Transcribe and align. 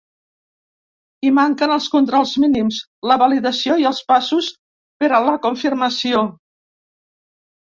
Hi 1.27 1.31
manquen 1.39 1.73
els 1.75 1.89
controls 1.95 2.31
mínims, 2.43 2.79
la 3.11 3.19
validació 3.25 3.77
i 3.83 3.87
els 3.91 4.01
passos 4.13 4.49
per 5.05 5.11
a 5.19 5.21
la 5.29 5.37
confirmació. 5.45 6.25